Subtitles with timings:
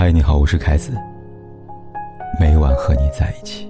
[0.00, 0.96] 嗨，你好，我是凯子。
[2.38, 3.68] 每晚和你在一起。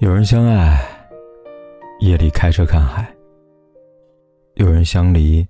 [0.00, 0.84] 有人相爱，
[2.00, 3.04] 夜里开车看海；
[4.54, 5.46] 有人相离，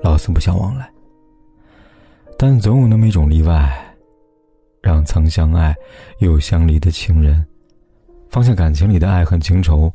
[0.00, 0.88] 老死不相往来。
[2.38, 3.68] 但总有那么一种例外，
[4.80, 5.74] 让曾相爱
[6.20, 7.44] 又相离的情人，
[8.30, 9.92] 放下感情里的爱恨情仇，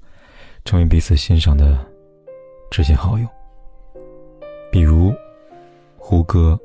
[0.70, 1.84] 成为彼此欣赏的
[2.70, 3.26] 知心好友。
[4.72, 5.12] 比如，
[5.98, 6.56] 胡歌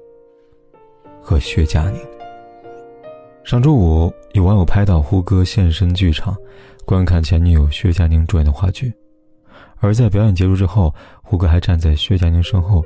[1.22, 1.98] 和薛佳凝。
[3.44, 6.36] 上周五，有网友拍到胡歌现身剧场，
[6.84, 8.92] 观看前女友薛佳凝主演的话剧。
[9.78, 12.84] 而在表演结束之后，胡歌还站在薛佳凝身后，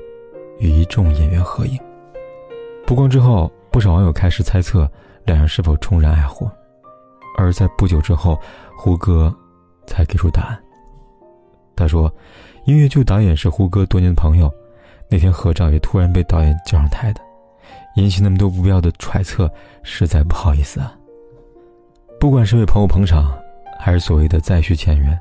[0.61, 1.77] 与一众演员合影。
[2.87, 4.89] 曝光之后，不少网友开始猜测
[5.25, 6.49] 两人是否重燃爱火。
[7.37, 8.39] 而在不久之后，
[8.77, 9.37] 胡歌
[9.85, 10.63] 才给出答案。
[11.79, 12.13] 他说
[12.67, 14.53] ：“音乐剧导演是胡歌多年的朋友，
[15.09, 17.21] 那天合照也突然被导演叫上台的。”
[17.97, 19.51] 引起那么多不必要的揣测，
[19.83, 20.97] 实在不好意思啊。
[22.21, 23.37] 不管是为朋友捧场，
[23.79, 25.19] 还是所谓的再续前缘，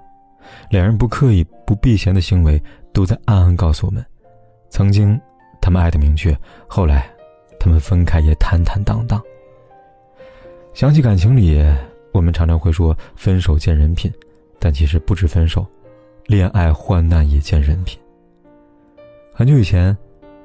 [0.70, 2.62] 两人不刻意、不避嫌的行为，
[2.94, 4.06] 都在暗暗告诉我们：
[4.70, 5.20] 曾经
[5.60, 7.10] 他们爱的明确，后来
[7.60, 9.20] 他们分开也坦坦荡荡。
[10.74, 11.60] 想起感情里，
[12.12, 14.12] 我们常常会说“分手见人品”，
[14.60, 15.66] 但其实不止分手，
[16.28, 17.98] 恋爱患难也见人品。
[19.34, 19.98] 很久以前，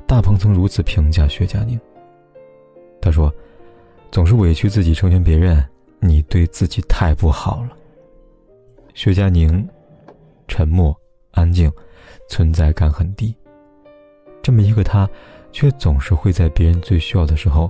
[0.07, 1.79] 大鹏曾如此评价薛佳凝。
[3.01, 3.35] 他说
[4.13, 7.77] ：“总是委屈自己成全别人，你对自己太不好了。”
[8.95, 9.69] 薛佳凝
[10.47, 10.97] 沉默、
[11.33, 11.69] 安静，
[12.29, 13.35] 存在感很低。
[14.41, 15.11] 这么一个他，
[15.51, 17.69] 却总是会在别人最需要的时候，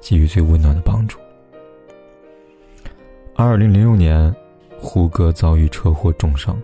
[0.00, 1.18] 给予最温暖的帮助。
[3.36, 4.34] 二零零六年，
[4.78, 6.58] 胡歌遭遇车祸重伤，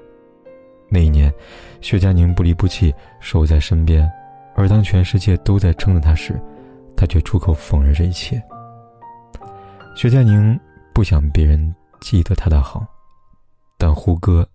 [0.89, 1.33] 那一年，
[1.81, 4.11] 薛佳凝不离不弃，守在身边，
[4.55, 6.41] 而当全世界都在称赞他时，
[6.97, 8.41] 他却出口否认这一切。
[9.97, 10.59] 薛佳凝
[10.95, 12.87] 不想别人记得他的好，
[13.77, 14.49] 但胡歌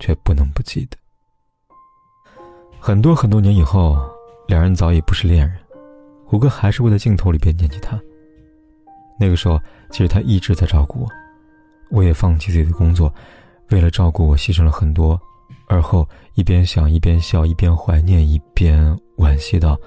[0.00, 0.96] 却不能不记得。
[2.80, 3.96] 很多很多年以后，
[4.48, 5.56] 两人早已不是恋人，
[6.24, 7.98] 胡歌还是会在镜头里边念起他。
[9.18, 9.60] 那个时候，
[9.90, 11.08] 其实他一直在照顾我，
[11.90, 13.12] 我也放弃自己的工作，
[13.70, 15.18] 为了照顾我牺牲了很多。
[15.68, 19.78] 而后一边想一边笑，一边怀念，一边惋惜道。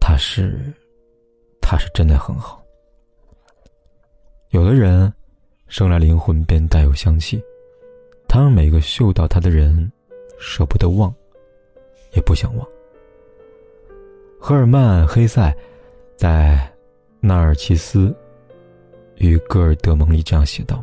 [0.00, 0.72] 他是，
[1.60, 2.62] 他是真的很好。
[4.50, 5.12] 有的人，
[5.66, 7.42] 生来灵魂便带有香气，
[8.28, 9.90] 他让每个嗅到他的人，
[10.38, 11.12] 舍不得忘，
[12.12, 12.66] 也不想忘。
[14.38, 15.54] 赫尔曼·黑塞，
[16.16, 16.72] 在
[17.26, 18.14] 《纳尔奇斯
[19.16, 20.82] 与戈尔德蒙》里这样写道：“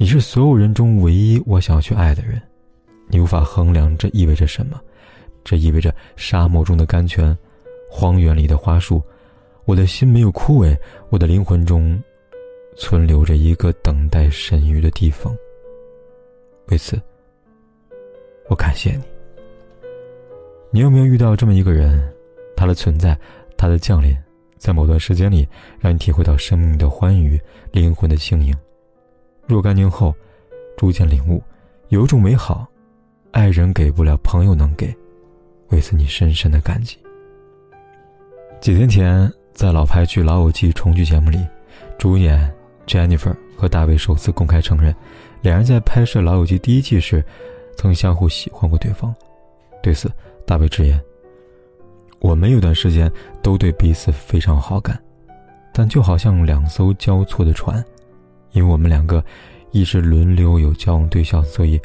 [0.00, 2.40] 你是所有人中唯一我想要去爱的人，
[3.08, 4.80] 你无法衡量这意味着什么，
[5.42, 7.36] 这意味着沙漠中的甘泉。”
[7.90, 9.02] 荒原里的花束，
[9.64, 10.76] 我的心没有枯萎，
[11.08, 12.00] 我的灵魂中
[12.76, 15.34] 存留着一个等待神谕的地方。
[16.66, 17.00] 为此，
[18.48, 19.02] 我感谢你。
[20.70, 21.98] 你有没有遇到这么一个人？
[22.54, 23.18] 他的存在，
[23.56, 24.14] 他的降临，
[24.58, 25.48] 在某段时间里，
[25.80, 27.40] 让你体会到生命的欢愉，
[27.72, 28.54] 灵魂的轻盈。
[29.48, 30.14] 若干年后，
[30.76, 31.42] 逐渐领悟，
[31.88, 32.68] 有一种美好，
[33.32, 34.94] 爱人给不了，朋友能给。
[35.70, 36.98] 为此，你深深的感激。
[38.60, 41.38] 几天前，在老牌剧《老友记》重聚节目里，
[41.96, 42.54] 主演
[42.86, 44.94] Jennifer 和大卫首次公开承认，
[45.40, 47.24] 两人在拍摄《老友记》第一季时，
[47.74, 49.14] 曾相互喜欢过对方。
[49.82, 50.12] 对此，
[50.44, 51.00] 大卫直言
[52.20, 53.10] ：“我们有段时间
[53.42, 55.02] 都对彼此非常好感，
[55.72, 57.82] 但就好像两艘交错的船，
[58.52, 59.24] 因为我们两个
[59.70, 61.80] 一直轮流有交往对象，所以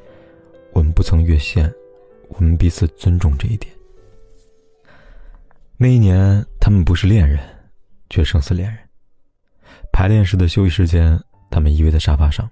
[0.72, 1.72] 我们不曾越线，
[2.30, 3.74] 我们彼此尊重这一点。”
[5.78, 7.40] 那一年，他们不是恋人，
[8.10, 8.78] 却胜似恋人。
[9.92, 11.20] 排练时的休息时间，
[11.50, 12.50] 他们依偎在沙发上，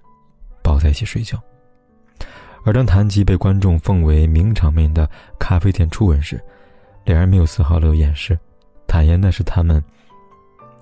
[0.62, 1.40] 抱在一起睡觉。
[2.64, 5.08] 而当谈及被观众奉为名场面的
[5.38, 6.40] 咖啡店初吻时，
[7.04, 8.38] 两人没有丝毫的掩饰，
[8.86, 9.82] 坦言那是他们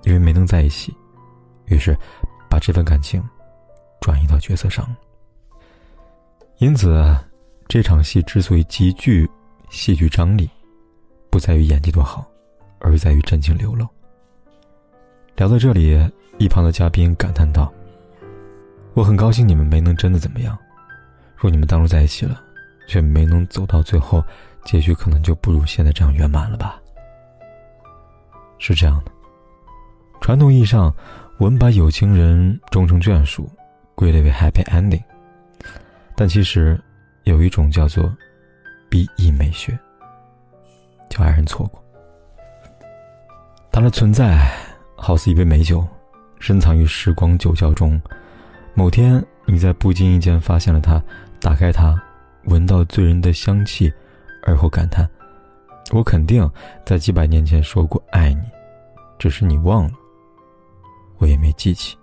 [0.03, 0.93] 因为没能在一起，
[1.65, 1.97] 于是
[2.61, 3.21] 这份感情
[3.99, 4.87] 转移到角色上。
[6.59, 7.13] 因此，
[7.67, 9.29] 这场戏之所以极具
[9.69, 10.49] 戏剧张力，
[11.29, 12.25] 不在于演技多好。
[12.83, 13.87] 而在于真情流露。
[15.35, 15.95] 聊到这里，
[16.39, 17.71] 一旁的嘉宾感叹道
[18.97, 20.57] ：“我很高兴你们没能真的怎么样。
[21.35, 22.41] 若你们当初在一起了，
[22.87, 24.23] 却没能走到最后，
[24.65, 26.81] 结局可能就不如现在这样圆满了吧？”
[28.57, 29.11] 是这样的。
[30.19, 30.91] 传统意义上，
[31.41, 33.49] 我们把有情人终成眷属
[33.95, 35.01] 归类为 happy ending，
[36.15, 36.79] 但其实，
[37.23, 38.15] 有一种叫做
[38.91, 39.75] “逼意美学”，
[41.09, 41.83] 叫爱人错过。
[43.71, 44.47] 他的存在
[44.95, 45.83] 好似一杯美酒，
[46.39, 47.99] 深藏于时光酒窖中。
[48.75, 51.03] 某天，你在不经意间发现了它，
[51.39, 51.99] 打开它，
[52.43, 53.91] 闻到醉人的香气，
[54.43, 55.09] 而后感叹
[55.91, 56.47] ：“我肯定
[56.85, 58.43] 在几百年前说过爱你，
[59.17, 59.91] 只是你忘了，
[61.21, 61.97] 我也没记起。”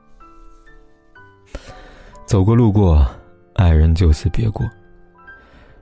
[2.24, 3.06] 走过路过，
[3.54, 4.66] 爱人就此别过。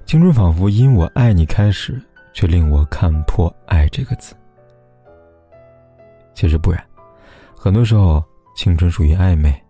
[0.04, 2.00] 青春仿佛因我爱你开始，
[2.32, 4.34] 却令我看破“爱”这个字。
[6.34, 6.84] 其实不然，
[7.56, 8.22] 很多时候
[8.56, 9.60] 青春属于暧昧，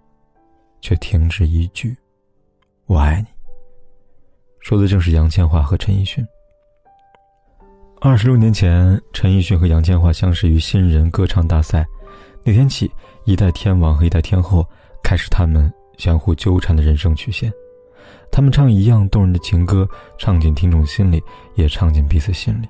[0.82, 1.96] 却停止一句
[2.86, 3.26] “我爱你”。
[4.60, 6.26] 说的正是杨千嬅和陈奕迅。
[8.02, 11.86] 二十六年前，陈奕迅和杨千嬅相识于新人歌唱大赛，
[12.48, 12.88] 那天起，
[13.24, 14.64] 一代天王和一代天后
[15.02, 17.52] 开始他们相互纠缠的人生曲线。
[18.30, 19.84] 他们唱一样动人的情歌，
[20.16, 21.20] 唱进听众心里，
[21.56, 22.68] 也唱进彼此心里。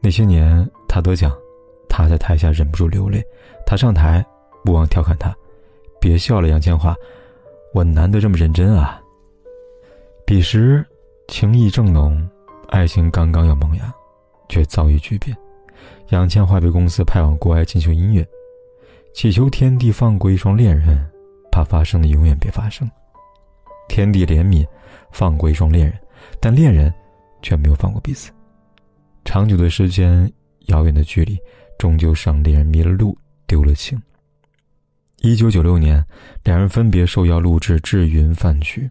[0.00, 1.30] 那些年，他得奖，
[1.90, 3.20] 他在台下忍不住流泪；
[3.66, 4.24] 他上台，
[4.64, 5.36] 不忘调侃他
[6.00, 6.94] ：“别笑了，杨千嬅，
[7.74, 8.98] 我难得这么认真啊。”
[10.24, 10.82] 彼时，
[11.28, 12.26] 情意正浓，
[12.68, 13.92] 爱情刚刚要萌芽，
[14.48, 15.36] 却遭遇巨变。
[16.08, 18.26] 杨千嬅被公司派往国外进修音乐，
[19.12, 21.04] 祈求天地放过一双恋人，
[21.50, 22.88] 怕发生的永远别发生。
[23.88, 24.66] 天地怜悯，
[25.10, 25.98] 放过一双恋人，
[26.40, 26.92] 但恋人
[27.42, 28.30] 却没有放过彼此。
[29.24, 30.32] 长久的时间，
[30.66, 31.36] 遥远的距离，
[31.78, 33.16] 终究让恋人迷了路，
[33.46, 34.00] 丢了情。
[35.18, 36.02] 一九九六年，
[36.44, 38.88] 两人分别受邀录制《智云饭局》。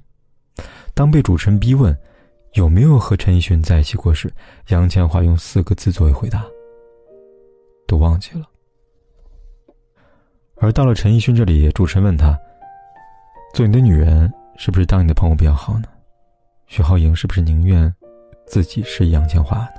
[0.93, 1.97] 当被主持人逼问
[2.53, 4.31] 有没有和陈奕迅在一起过时，
[4.67, 6.45] 杨千嬅用四个字作为回答
[7.87, 8.45] ：“都忘记了。”
[10.59, 12.37] 而到了陈奕迅这里，主持人问他
[13.55, 15.85] ：“做你的女人？”是不是当你的朋友比较好呢？
[16.67, 17.89] 徐浩莹是不是宁愿
[18.45, 19.69] 自己是杨千嬅呢？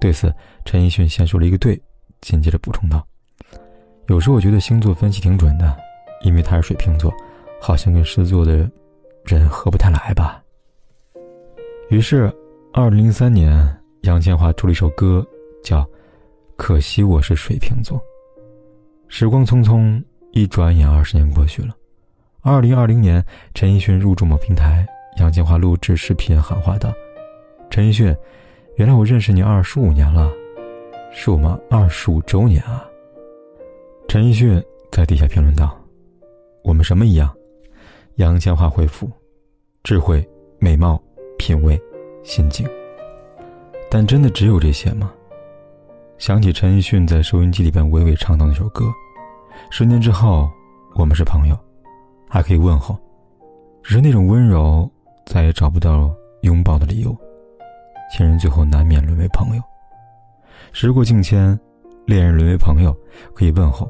[0.00, 0.34] 对此，
[0.64, 1.78] 陈奕迅先说了一个对，
[2.22, 3.06] 紧接着补充道
[4.08, 5.76] ：“有时候我觉得星座分析挺准的，
[6.22, 7.12] 因为他是水瓶座，
[7.60, 8.70] 好像跟狮子座的
[9.24, 10.42] 人合不太来吧。”
[11.90, 12.34] 于是，
[12.72, 15.22] 二零零三年，杨千嬅出了一首歌，
[15.62, 15.82] 叫
[16.56, 17.98] 《可惜我是水瓶座》。
[19.08, 20.02] 时光匆匆，
[20.32, 21.74] 一转眼二十年过去了。
[22.42, 23.24] 二零二零年，
[23.54, 24.86] 陈奕迅入驻某平台，
[25.18, 26.92] 杨千嬅录制视频喊话道
[27.70, 28.14] ：“陈奕迅，
[28.76, 30.30] 原来我认识你二十五年了，
[31.10, 32.86] 是我们二十五周年啊。”
[34.08, 34.62] 陈奕迅
[34.92, 35.76] 在底下评论道
[36.62, 37.34] ：“我们什么一样？”
[38.16, 39.10] 杨千嬅回复
[39.82, 40.26] ：“智慧、
[40.58, 41.02] 美貌、
[41.38, 41.80] 品味、
[42.22, 42.68] 心境。”
[43.90, 45.10] 但真的只有这些吗？
[46.18, 48.84] 想起陈奕迅在收音机里边娓娓唱到那首歌
[49.70, 50.50] ：“十年之后，
[50.96, 51.56] 我们是朋友。”
[52.28, 52.98] 还可以问候，
[53.82, 54.90] 只是那种温柔
[55.24, 57.16] 再也找不到拥抱的理由。
[58.12, 59.62] 亲人最后难免沦为朋友。
[60.72, 61.58] 时过境迁，
[62.04, 62.94] 恋人沦为朋友，
[63.32, 63.88] 可以问候，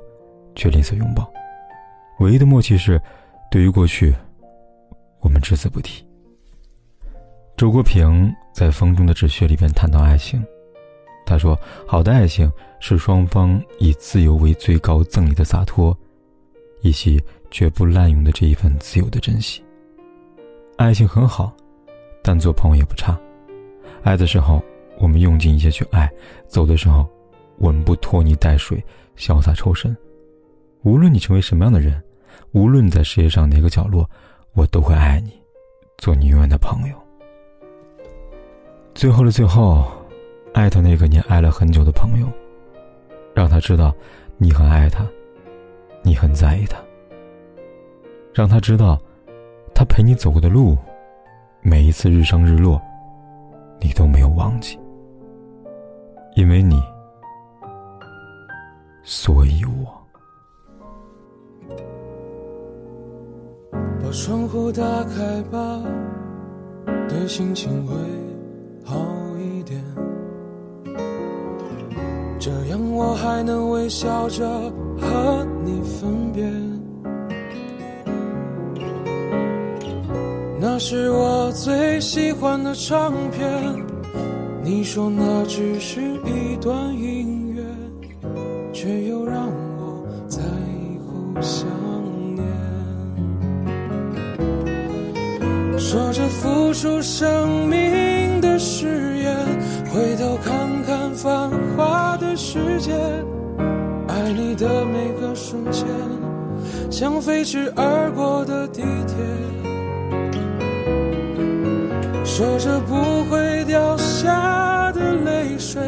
[0.55, 1.29] 却吝啬拥抱。
[2.21, 3.01] 唯一的默契是，
[3.51, 4.15] 对于过去，
[5.21, 6.07] 我们只字不提。
[7.57, 10.45] 周国平在《风中的纸屑》里边谈到爱情，
[11.29, 15.97] 他说：“好的爱情是双方以自由为最高赠礼的洒脱，
[16.81, 19.65] 以及。”绝不滥用的这一份自由的珍惜。
[20.77, 21.51] 爱情很好，
[22.23, 23.19] 但做朋友也不差。
[24.03, 24.63] 爱的时候，
[24.99, 26.07] 我们用尽一切去爱；
[26.47, 27.09] 走的时候，
[27.57, 28.85] 我们不拖泥带水，
[29.17, 29.97] 潇洒抽身。
[30.83, 31.99] 无论你成为什么样的人，
[32.53, 34.07] 无论在世界上哪个角落，
[34.53, 35.33] 我都会爱你，
[35.97, 36.95] 做你永远的朋友。
[38.95, 39.91] 最后的最后，
[40.59, 42.27] 艾特那个你爱了很久的朋友，
[43.33, 43.95] 让他知道
[44.39, 45.07] 你很爱他，
[46.03, 46.77] 你很在意他。
[48.35, 49.01] 让他知道，
[49.73, 50.77] 他陪你走过的路，
[51.63, 52.83] 每一次日升日落，
[53.81, 54.77] 你都没有忘记。
[56.35, 56.83] 因为你，
[59.05, 59.97] 所以我。
[64.03, 65.81] 把窗户打开吧，
[67.09, 67.95] 对心情会
[68.85, 68.97] 好
[72.39, 74.47] 这样我还能微笑着
[75.01, 76.45] 和你分别。
[80.61, 83.51] 那是我最喜欢的唱片，
[84.63, 87.63] 你说那只是一段音乐，
[88.73, 89.47] 却又让
[89.79, 91.67] 我在以后想
[92.35, 92.47] 念。
[95.77, 98.87] 说着付出生命的誓
[99.19, 99.37] 言，
[99.93, 101.51] 回头看看繁
[102.79, 102.93] 世界，
[104.07, 105.85] 爱你的每个瞬间，
[106.89, 109.17] 像飞驰而过的地铁。
[112.25, 112.95] 说着不
[113.25, 115.83] 会掉下的泪水，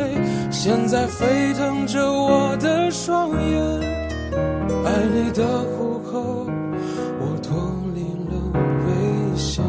[0.51, 3.63] 现在沸腾着我的双眼。
[4.85, 6.45] 爱你的虎口，
[7.21, 7.57] 我脱
[7.95, 8.35] 离了
[8.87, 8.91] 危
[9.37, 9.65] 险。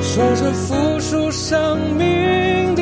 [0.00, 2.41] 说着付出生命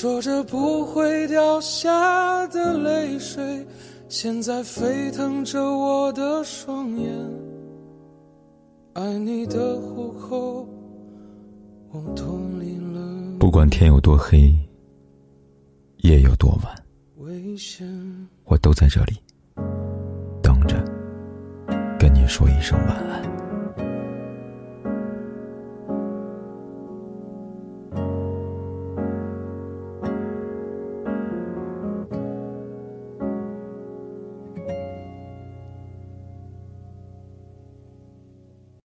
[0.00, 3.66] 说着不会掉下的泪水。
[4.08, 7.14] 现在沸腾着我的双眼，
[8.94, 10.66] 爱你的虎口，
[11.90, 13.36] 我脱离了。
[13.38, 14.50] 不管天有多黑，
[15.98, 16.74] 夜有多晚，
[17.18, 17.86] 危险，
[18.44, 19.18] 我都在这里
[20.42, 20.82] 等着，
[21.98, 23.39] 跟你说一声晚安。